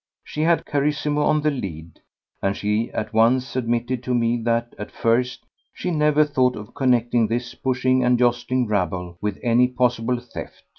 [0.23, 1.99] She had Carissimo on the lead,
[2.41, 7.27] and she at once admitted to me that at first she never thought of connecting
[7.27, 10.63] this pushing and jostling rabble with any possible theft.